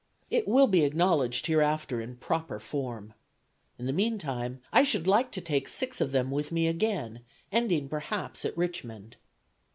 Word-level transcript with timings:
It 0.31 0.47
will 0.47 0.65
be 0.65 0.83
acknowledged 0.83 1.45
hereafter 1.45 2.01
in 2.01 2.15
proper 2.15 2.57
form. 2.57 3.13
In 3.77 3.85
the 3.85 3.93
meantime 3.93 4.59
I 4.73 4.81
should 4.81 5.05
like 5.05 5.29
to 5.33 5.41
take 5.41 5.67
six 5.67 6.01
of 6.01 6.11
them 6.11 6.31
with 6.31 6.51
me 6.51 6.65
again, 6.65 7.21
ending 7.51 7.87
perhaps 7.87 8.43
at 8.43 8.57
Richmond." 8.57 9.17